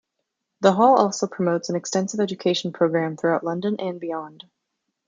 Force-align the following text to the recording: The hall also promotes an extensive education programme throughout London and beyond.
The 0.61 0.71
hall 0.73 0.97
also 0.97 1.27
promotes 1.27 1.69
an 1.69 1.75
extensive 1.75 2.19
education 2.19 2.73
programme 2.73 3.15
throughout 3.17 3.43
London 3.43 3.75
and 3.79 3.99
beyond. 3.99 4.45